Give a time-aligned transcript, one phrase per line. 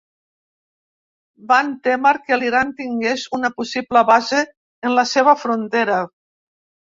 [1.51, 4.41] Van témer que l’Iran tingués una possible base
[4.89, 5.99] en la seva frontera.